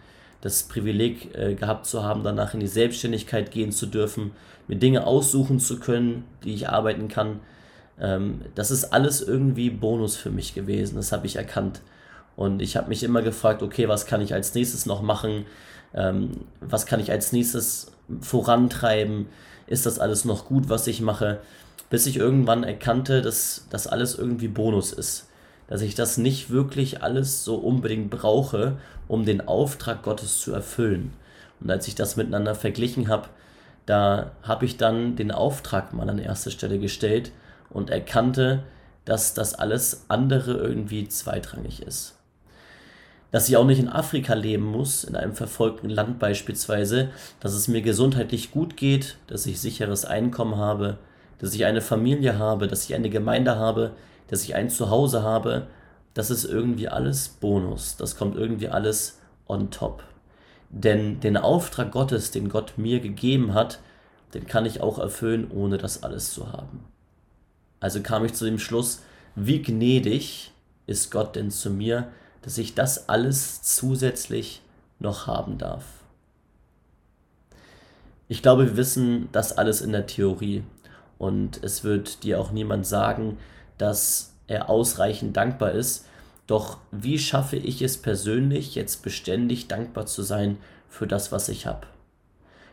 das 0.40 0.62
Privileg 0.64 1.35
äh, 1.35 1.54
gehabt 1.54 1.87
zu 1.87 2.02
haben, 2.02 2.25
danach 2.25 2.54
in 2.54 2.61
die 2.61 2.66
Selbstständigkeit 2.66 3.50
gehen 3.50 3.73
zu 3.73 3.87
dürfen, 3.87 4.33
mir 4.69 4.76
Dinge 4.76 5.07
aussuchen 5.07 5.61
zu 5.61 5.78
können, 5.78 6.25
die 6.45 6.54
ich 6.54 6.69
arbeiten 6.69 7.09
kann. 7.09 7.40
Ähm, 8.00 8.40
das 8.54 8.71
ist 8.71 8.92
alles 8.92 9.21
irgendwie 9.21 9.71
Bonus 9.71 10.16
für 10.16 10.31
mich 10.31 10.54
gewesen, 10.54 10.97
das 10.97 11.12
habe 11.12 11.26
ich 11.26 11.37
erkannt. 11.37 11.81
Und 12.37 12.62
ich 12.62 12.76
habe 12.76 12.88
mich 12.88 13.02
immer 13.02 13.23
gefragt, 13.23 13.62
okay, 13.62 13.88
was 13.88 14.07
kann 14.07 14.21
ich 14.21 14.35
als 14.35 14.54
nächstes 14.54 14.87
noch 14.87 15.02
machen? 15.02 15.45
Ähm, 15.95 16.31
was 16.61 16.87
kann 16.87 17.00
ich 17.00 17.12
als 17.12 17.33
nächstes 17.33 17.92
vorantreiben? 18.21 19.26
Ist 19.66 19.87
das 19.87 19.99
alles 19.99 20.25
noch 20.25 20.47
gut, 20.47 20.69
was 20.69 20.87
ich 20.87 21.00
mache? 21.00 21.40
bis 21.92 22.07
ich 22.07 22.16
irgendwann 22.16 22.64
erkannte, 22.64 23.21
dass 23.21 23.66
das 23.69 23.87
alles 23.87 24.16
irgendwie 24.16 24.49
Bonus 24.49 24.95
ist. 24.95 25.28
Dass 25.69 25.83
ich 25.83 25.95
das 25.95 26.16
nicht 26.16 26.49
wirklich 26.49 27.02
alles 27.02 27.45
so 27.45 27.57
unbedingt 27.57 28.09
brauche, 28.09 28.78
um 29.09 29.26
den 29.26 29.47
Auftrag 29.47 30.02
Gottes 30.02 30.40
zu 30.40 30.54
erfüllen. 30.54 31.12
Und 31.61 31.71
als 31.71 31.87
ich 31.87 31.95
das 31.95 32.16
miteinander 32.16 32.54
verglichen 32.54 33.09
habe, 33.09 33.28
da 33.85 34.31
habe 34.42 34.64
ich 34.64 34.78
dann 34.78 35.16
den 35.16 35.31
Auftrag 35.31 35.92
mal 35.92 36.09
an 36.09 36.19
erste 36.19 36.50
Stelle 36.50 36.78
gestellt 36.78 37.31
und 37.69 37.90
erkannte, 37.90 38.62
dass 39.04 39.35
das 39.35 39.52
alles 39.52 40.07
andere 40.09 40.54
irgendwie 40.54 41.09
zweitrangig 41.09 41.83
ist. 41.83 42.14
Dass 43.33 43.49
ich 43.49 43.57
auch 43.57 43.65
nicht 43.65 43.81
in 43.81 43.89
Afrika 43.89 44.35
leben 44.35 44.67
muss, 44.67 45.03
in 45.03 45.17
einem 45.17 45.35
verfolgten 45.35 45.89
Land 45.89 46.21
beispielsweise, 46.21 47.11
dass 47.41 47.55
es 47.55 47.67
mir 47.67 47.83
gesundheitlich 47.83 48.53
gut 48.53 48.77
geht, 48.77 49.17
dass 49.27 49.47
ich 49.47 49.61
sicheres 49.61 50.05
Einkommen 50.05 50.57
habe, 50.57 50.99
dass 51.39 51.55
ich 51.55 51.65
eine 51.65 51.81
Familie 51.81 52.39
habe, 52.39 52.69
dass 52.69 52.85
ich 52.85 52.95
eine 52.95 53.11
Gemeinde 53.11 53.57
habe, 53.57 53.93
dass 54.29 54.45
ich 54.45 54.55
ein 54.55 54.71
Zuhause 54.71 55.23
habe, 55.23 55.67
das 56.15 56.31
ist 56.31 56.45
irgendwie 56.45 56.89
alles 56.89 57.29
Bonus. 57.29 57.97
Das 57.97 58.17
kommt 58.17 58.37
irgendwie 58.37 58.69
alles 58.69 59.19
on 59.49 59.71
top. 59.71 60.05
Denn 60.69 61.21
den 61.21 61.37
Auftrag 61.37 61.91
Gottes, 61.91 62.31
den 62.31 62.49
Gott 62.49 62.75
mir 62.77 63.01
gegeben 63.01 63.55
hat, 63.55 63.81
den 64.35 64.47
kann 64.47 64.67
ich 64.67 64.81
auch 64.81 64.99
erfüllen, 64.99 65.51
ohne 65.51 65.79
das 65.79 66.03
alles 66.03 66.33
zu 66.33 66.53
haben. 66.53 66.85
Also 67.81 68.01
kam 68.01 68.25
ich 68.25 68.35
zu 68.35 68.45
dem 68.45 68.59
Schluss, 68.59 69.03
wie 69.35 69.62
gnädig 69.62 70.53
ist 70.87 71.11
Gott 71.11 71.37
denn 71.37 71.51
zu 71.51 71.71
mir, 71.71 72.09
dass 72.43 72.59
ich 72.59 72.75
das 72.75 73.09
alles 73.09 73.63
zusätzlich 73.63 74.63
noch 74.99 75.27
haben 75.27 75.59
darf. 75.59 75.85
Ich 78.29 78.43
glaube, 78.43 78.67
wir 78.67 78.77
wissen 78.77 79.29
das 79.33 79.57
alles 79.57 79.81
in 79.81 79.93
der 79.93 80.07
Theorie. 80.07 80.65
Und 81.19 81.63
es 81.63 81.85
wird 81.85 82.25
dir 82.25 82.41
auch 82.41 82.51
niemand 82.51 82.87
sagen, 82.87 83.39
dass 83.79 84.33
er 84.47 84.69
ausreichend 84.69 85.37
dankbar 85.37 85.73
ist. 85.73 86.07
Doch 86.47 86.79
wie 86.91 87.19
schaffe 87.19 87.57
ich 87.57 87.83
es 87.83 87.97
persönlich, 87.97 88.75
jetzt 88.75 89.03
beständig 89.03 89.69
dankbar 89.69 90.07
zu 90.07 90.23
sein 90.23 90.59
für 90.89 91.07
das, 91.07 91.31
was 91.31 91.49
ich 91.49 91.67
habe? 91.67 91.87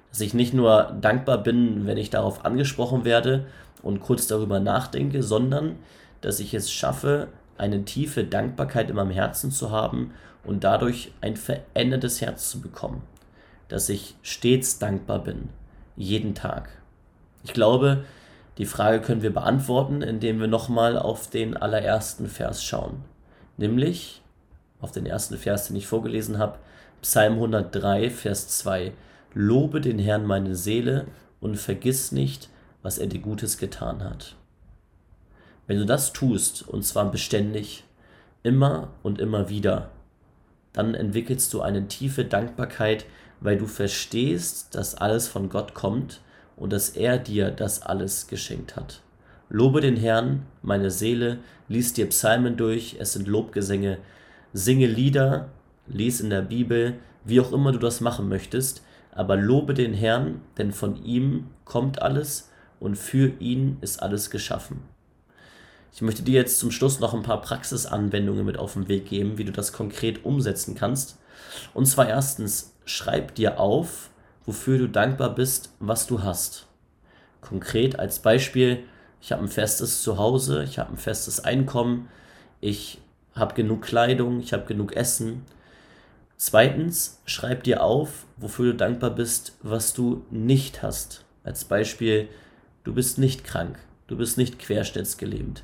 Dass 0.10 0.22
ich 0.22 0.34
nicht 0.34 0.54
nur 0.54 0.98
dankbar 1.00 1.38
bin, 1.38 1.86
wenn 1.86 1.98
ich 1.98 2.10
darauf 2.10 2.44
angesprochen 2.44 3.06
werde 3.06 3.46
und 3.84 4.00
kurz 4.00 4.28
darüber 4.28 4.60
nachdenke, 4.60 5.22
sondern 5.22 5.76
dass 6.22 6.40
ich 6.40 6.54
es 6.54 6.72
schaffe, 6.72 7.28
eine 7.60 7.86
tiefe 7.86 8.24
Dankbarkeit 8.24 8.90
in 8.90 8.96
meinem 8.96 9.12
Herzen 9.12 9.52
zu 9.52 9.72
haben 9.72 10.14
und 10.44 10.64
dadurch 10.64 11.12
ein 11.22 11.36
verändertes 11.36 12.22
Herz 12.22 12.50
zu 12.50 12.62
bekommen. 12.62 13.04
Dass 13.68 13.90
ich 13.90 14.16
stets 14.24 14.80
dankbar 14.80 15.20
bin, 15.20 15.50
jeden 15.96 16.34
Tag. 16.34 16.70
Ich 17.44 17.54
glaube, 17.54 18.04
die 18.58 18.66
Frage 18.66 19.02
können 19.02 19.22
wir 19.22 19.34
beantworten, 19.34 20.02
indem 20.02 20.40
wir 20.40 20.48
nochmal 20.48 20.98
auf 20.98 21.30
den 21.30 21.56
allerersten 21.56 22.28
Vers 22.28 22.64
schauen. 22.64 23.04
Nämlich 23.58 24.22
auf 24.82 24.92
den 24.92 25.06
ersten 25.06 25.38
Vers, 25.38 25.68
den 25.68 25.76
ich 25.76 25.88
vorgelesen 25.88 26.38
habe, 26.38 26.58
Psalm 27.02 27.34
103, 27.34 28.10
Vers 28.10 28.48
2. 28.60 28.92
Lobe 29.34 29.80
den 29.80 30.00
Herrn 30.00 30.26
meine 30.26 30.56
Seele 30.56 31.06
und 31.40 31.56
vergiss 31.56 32.12
nicht, 32.12 32.50
was 32.82 32.98
er 32.98 33.08
dir 33.08 33.20
Gutes 33.20 33.58
getan 33.58 34.04
hat. 34.04 34.36
Wenn 35.70 35.78
du 35.78 35.86
das 35.86 36.14
tust, 36.14 36.68
und 36.68 36.84
zwar 36.84 37.12
beständig, 37.12 37.84
immer 38.42 38.90
und 39.04 39.22
immer 39.22 39.50
wieder, 39.50 39.92
dann 40.74 40.96
entwickelst 40.96 41.54
du 41.54 41.62
eine 41.62 41.88
tiefe 41.88 42.26
Dankbarkeit, 42.26 43.06
weil 43.40 43.56
du 43.56 43.68
verstehst, 43.68 44.74
dass 44.74 44.96
alles 44.96 45.28
von 45.28 45.48
Gott 45.48 45.76
kommt 45.76 46.22
und 46.56 46.74
dass 46.74 46.90
er 46.90 47.20
dir 47.20 47.52
das 47.52 47.84
alles 47.84 48.26
geschenkt 48.26 48.76
hat. 48.76 49.04
Lobe 49.48 49.80
den 49.80 49.96
Herrn, 49.96 50.48
meine 50.64 50.90
Seele, 50.90 51.38
lies 51.68 51.94
dir 51.94 52.10
Psalmen 52.10 52.58
durch, 52.58 52.96
es 53.00 53.14
sind 53.14 53.28
Lobgesänge, 53.28 54.00
singe 54.54 54.88
Lieder, 54.88 55.50
lies 55.86 56.20
in 56.20 56.32
der 56.32 56.42
Bibel, 56.42 56.96
wie 57.26 57.42
auch 57.42 57.52
immer 57.52 57.72
du 57.72 57.78
das 57.78 58.02
machen 58.02 58.28
möchtest, 58.28 58.82
aber 59.12 59.36
lobe 59.36 59.76
den 59.76 59.94
Herrn, 59.94 60.42
denn 60.58 60.72
von 60.72 60.96
ihm 61.06 61.52
kommt 61.64 62.02
alles 62.02 62.50
und 62.80 62.98
für 62.98 63.34
ihn 63.40 63.78
ist 63.82 64.02
alles 64.02 64.32
geschaffen. 64.32 64.82
Ich 65.92 66.02
möchte 66.02 66.24
dir 66.24 66.36
jetzt 66.36 66.60
zum 66.60 66.72
Schluss 66.72 67.00
noch 67.00 67.14
ein 67.14 67.24
paar 67.24 67.42
Praxisanwendungen 67.42 68.46
mit 68.46 68.58
auf 68.58 68.74
den 68.74 68.88
Weg 68.88 69.08
geben, 69.08 69.38
wie 69.38 69.46
du 69.46 69.52
das 69.52 69.74
konkret 69.74 70.24
umsetzen 70.24 70.76
kannst. 70.76 71.18
Und 71.74 71.86
zwar 71.88 72.08
erstens, 72.08 72.76
schreib 72.86 73.36
dir 73.36 73.60
auf, 73.60 74.10
wofür 74.46 74.78
du 74.78 74.88
dankbar 74.88 75.34
bist, 75.34 75.74
was 75.80 76.08
du 76.08 76.24
hast. 76.24 76.68
Konkret 77.42 78.00
als 78.00 78.20
Beispiel, 78.20 78.84
ich 79.22 79.32
habe 79.32 79.44
ein 79.44 79.50
festes 79.50 80.02
Zuhause, 80.04 80.64
ich 80.64 80.80
habe 80.80 80.92
ein 80.92 80.98
festes 80.98 81.40
Einkommen, 81.40 82.08
ich 82.62 83.00
habe 83.34 83.54
genug 83.54 83.82
Kleidung, 83.82 84.40
ich 84.40 84.54
habe 84.54 84.66
genug 84.66 84.96
Essen. 84.96 85.46
Zweitens, 86.38 87.22
schreib 87.26 87.64
dir 87.64 87.84
auf, 87.84 88.26
wofür 88.38 88.72
du 88.72 88.78
dankbar 88.78 89.12
bist, 89.12 89.58
was 89.62 89.94
du 89.94 90.26
nicht 90.30 90.84
hast. 90.84 91.26
Als 91.44 91.66
Beispiel, 91.66 92.30
du 92.84 92.94
bist 92.94 93.18
nicht 93.18 93.44
krank, 93.44 93.78
du 94.08 94.18
bist 94.18 94.38
nicht 94.38 94.60
querschnittsgelähmt, 94.60 95.64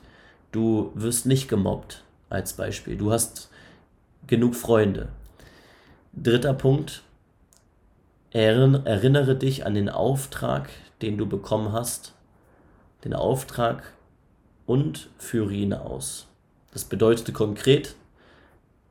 du 0.52 0.92
wirst 0.96 1.26
nicht 1.26 1.48
gemobbt. 1.48 2.04
Als 2.30 2.54
Beispiel, 2.54 2.98
du 2.98 3.12
hast 3.12 3.50
genug 4.28 4.56
Freunde. 4.56 5.10
Dritter 6.14 6.54
Punkt, 6.54 7.04
Erinnere 8.36 9.38
dich 9.38 9.66
an 9.66 9.76
den 9.76 9.88
Auftrag, 9.88 10.68
den 11.02 11.18
du 11.18 11.26
bekommen 11.26 11.72
hast, 11.72 12.12
den 13.06 13.14
Auftrag 13.14 13.94
und 14.66 15.08
führe 15.18 15.54
ihn 15.54 15.72
aus. 15.72 16.28
Das 16.74 16.84
bedeutet 16.84 17.34
konkret, 17.34 17.96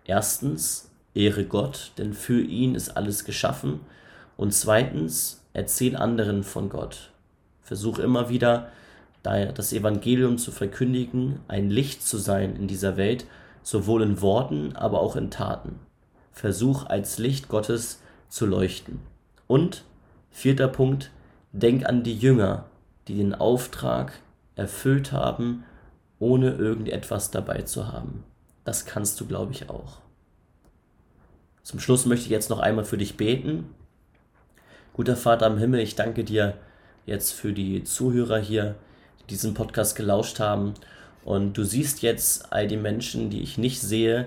erstens, 0.07 0.91
ehre 1.13 1.45
Gott, 1.45 1.93
denn 1.99 2.15
für 2.15 2.41
ihn 2.41 2.75
ist 2.75 2.97
alles 2.97 3.27
geschaffen. 3.27 3.81
Und 4.39 4.55
zweitens, 4.55 5.43
erzähl 5.53 5.95
anderen 5.95 6.43
von 6.43 6.71
Gott. 6.71 7.11
Versuch 7.61 7.99
immer 7.99 8.31
wieder, 8.31 8.73
das 9.25 9.73
Evangelium 9.73 10.39
zu 10.39 10.53
verkündigen, 10.53 11.41
ein 11.49 11.71
Licht 11.71 12.07
zu 12.07 12.19
sein 12.19 12.57
in 12.57 12.69
dieser 12.69 12.97
Welt, 12.97 13.27
sowohl 13.63 14.03
in 14.03 14.21
Worten, 14.21 14.77
aber 14.77 15.01
auch 15.01 15.17
in 15.17 15.31
Taten. 15.31 15.81
Versuch 16.31 16.87
als 16.87 17.19
Licht 17.19 17.49
Gottes 17.49 18.03
zu 18.29 18.45
leuchten. 18.45 19.01
Und 19.47 19.85
vierter 20.31 20.69
Punkt, 20.69 21.11
denk 21.53 21.87
an 21.87 22.03
die 22.03 22.17
Jünger, 22.17 22.67
die 23.09 23.15
den 23.15 23.35
Auftrag 23.35 24.13
erfüllt 24.57 25.13
haben, 25.13 25.65
ohne 26.19 26.53
irgendetwas 26.53 27.31
dabei 27.31 27.63
zu 27.63 27.91
haben. 27.91 28.25
Das 28.65 28.85
kannst 28.85 29.21
du, 29.21 29.27
glaube 29.27 29.53
ich, 29.53 29.71
auch. 29.71 29.99
Zum 31.63 31.81
Schluss 31.81 32.05
möchte 32.05 32.27
ich 32.27 32.31
jetzt 32.31 32.51
noch 32.51 32.61
einmal 32.61 32.85
für 32.85 32.99
dich 32.99 33.17
beten. 33.17 33.71
Guter 34.93 35.17
Vater 35.17 35.47
im 35.47 35.59
Himmel, 35.59 35.81
ich 35.81 35.95
danke 35.95 36.25
dir 36.25 36.55
jetzt 37.07 37.33
für 37.33 37.53
die 37.53 37.85
Zuhörer 37.85 38.39
hier, 38.39 38.75
diesen 39.31 39.55
Podcast 39.55 39.97
gelauscht 39.97 40.41
haben. 40.41 40.75
Und 41.25 41.55
du 41.55 41.65
siehst 41.65 42.03
jetzt 42.03 42.53
all 42.53 42.69
die 42.69 42.77
Menschen, 42.77 43.31
die 43.31 43.43
ich 43.43 43.59
nicht 43.59 43.81
sehe, 43.81 44.27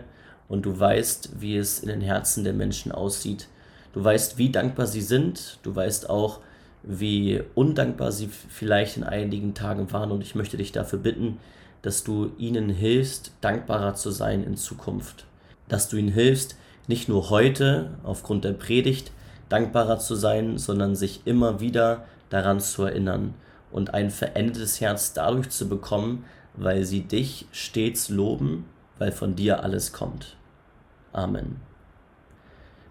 und 0.49 0.65
du 0.65 0.79
weißt, 0.79 1.41
wie 1.41 1.57
es 1.57 1.79
in 1.79 1.89
den 1.89 2.01
Herzen 2.01 2.43
der 2.43 2.53
Menschen 2.53 2.91
aussieht. 2.91 3.47
Du 3.93 4.03
weißt, 4.03 4.37
wie 4.37 4.49
dankbar 4.49 4.87
sie 4.87 5.01
sind. 5.01 5.59
Du 5.63 5.75
weißt 5.75 6.09
auch, 6.09 6.39
wie 6.83 7.43
undankbar 7.53 8.11
sie 8.11 8.27
vielleicht 8.27 8.95
in 8.95 9.03
einigen 9.03 9.53
Tagen 9.53 9.91
waren. 9.91 10.11
Und 10.11 10.21
ich 10.21 10.35
möchte 10.35 10.55
dich 10.55 10.71
dafür 10.71 10.99
bitten, 10.99 11.37
dass 11.81 12.03
du 12.03 12.31
ihnen 12.37 12.69
hilfst, 12.69 13.31
dankbarer 13.41 13.95
zu 13.95 14.11
sein 14.11 14.43
in 14.43 14.55
Zukunft. 14.55 15.25
Dass 15.67 15.89
du 15.89 15.97
ihnen 15.97 16.13
hilfst, 16.13 16.55
nicht 16.87 17.09
nur 17.09 17.29
heute 17.29 17.91
aufgrund 18.03 18.45
der 18.45 18.53
Predigt 18.53 19.11
dankbarer 19.49 19.99
zu 19.99 20.15
sein, 20.15 20.57
sondern 20.57 20.95
sich 20.95 21.21
immer 21.25 21.59
wieder 21.59 22.05
daran 22.29 22.61
zu 22.61 22.83
erinnern 22.83 23.33
und 23.77 23.93
ein 23.93 24.09
verändertes 24.09 24.81
Herz 24.81 25.13
dadurch 25.13 25.49
zu 25.49 25.69
bekommen, 25.69 26.25
weil 26.55 26.83
sie 26.83 27.01
dich 27.01 27.45
stets 27.51 28.09
loben, 28.09 28.65
weil 28.97 29.11
von 29.11 29.35
dir 29.35 29.63
alles 29.63 29.93
kommt. 29.93 30.35
Amen. 31.13 31.57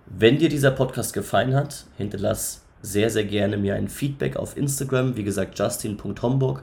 Wenn 0.07 0.39
dir 0.39 0.49
dieser 0.49 0.71
Podcast 0.71 1.13
gefallen 1.13 1.57
hat, 1.57 1.87
hinterlass 1.99 2.63
sehr, 2.83 3.11
sehr 3.11 3.25
gerne 3.25 3.57
mir 3.57 3.75
ein 3.75 3.89
Feedback 3.89 4.37
auf 4.37 4.57
Instagram, 4.57 5.17
wie 5.17 5.25
gesagt, 5.25 5.59
justin.homburg. 5.59 6.63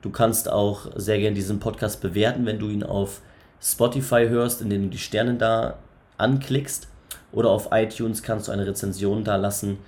Du 0.00 0.10
kannst 0.10 0.48
auch 0.48 0.86
sehr 0.94 1.18
gerne 1.18 1.34
diesen 1.34 1.58
Podcast 1.58 2.00
bewerten, 2.00 2.46
wenn 2.46 2.60
du 2.60 2.68
ihn 2.68 2.84
auf 2.84 3.22
Spotify 3.60 4.28
hörst, 4.28 4.62
indem 4.62 4.84
du 4.84 4.88
die 4.90 4.98
Sterne 4.98 5.34
da 5.34 5.78
anklickst. 6.16 6.86
Oder 7.32 7.50
auf 7.50 7.70
iTunes 7.72 8.22
kannst 8.22 8.46
du 8.46 8.52
eine 8.52 8.66
Rezension 8.66 9.24
da 9.24 9.34
lassen. 9.34 9.78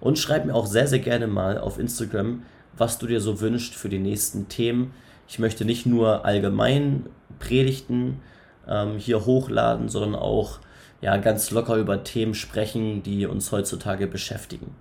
Und 0.00 0.18
schreib 0.18 0.46
mir 0.46 0.54
auch 0.54 0.66
sehr, 0.66 0.88
sehr 0.88 0.98
gerne 0.98 1.28
mal 1.28 1.58
auf 1.58 1.78
Instagram, 1.78 2.42
was 2.76 2.98
du 2.98 3.06
dir 3.06 3.20
so 3.20 3.40
wünschst 3.40 3.74
für 3.74 3.88
die 3.88 3.98
nächsten 3.98 4.48
Themen. 4.48 4.92
Ich 5.28 5.38
möchte 5.38 5.64
nicht 5.64 5.86
nur 5.86 6.24
allgemein 6.24 7.06
Predigten 7.38 8.20
ähm, 8.68 8.98
hier 8.98 9.24
hochladen, 9.24 9.88
sondern 9.88 10.14
auch 10.14 10.60
ja, 11.00 11.16
ganz 11.18 11.50
locker 11.50 11.76
über 11.76 12.02
Themen 12.04 12.34
sprechen, 12.34 13.02
die 13.02 13.26
uns 13.26 13.52
heutzutage 13.52 14.06
beschäftigen. 14.06 14.74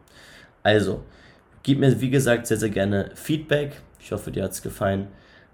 Also, 0.63 1.03
gib 1.63 1.79
mir 1.79 1.99
wie 1.99 2.09
gesagt 2.09 2.47
sehr, 2.47 2.57
sehr 2.57 2.69
gerne 2.69 3.11
Feedback. 3.15 3.81
Ich 3.99 4.11
hoffe, 4.11 4.31
dir 4.31 4.43
hat 4.43 4.51
es 4.51 4.61
gefallen. 4.61 5.07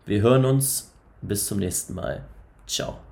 Wir 0.05 0.21
hören 0.21 0.45
uns. 0.45 0.93
Bis 1.21 1.47
zum 1.47 1.59
nächsten 1.59 1.95
Mal. 1.95 2.23
Ciao. 2.65 3.08